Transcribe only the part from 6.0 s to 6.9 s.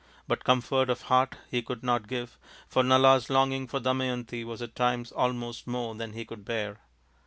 he could bear.